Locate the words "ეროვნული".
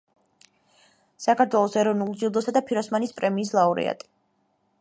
1.83-2.17